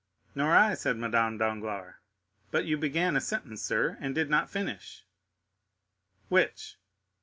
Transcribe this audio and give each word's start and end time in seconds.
"Nor 0.33 0.55
I," 0.57 0.73
said 0.73 0.97
Madame 0.97 1.37
Danglars; 1.37 1.93
"but 2.49 2.65
you 2.65 2.75
began 2.75 3.15
a 3.15 3.21
sentence, 3.21 3.61
sir, 3.61 3.99
and 4.01 4.15
did 4.15 4.31
not 4.31 4.49
finish." 4.49 5.05
"Which?" 6.27 6.79